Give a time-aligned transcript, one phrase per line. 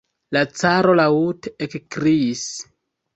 [0.35, 2.47] La caro laŭte ekkriis.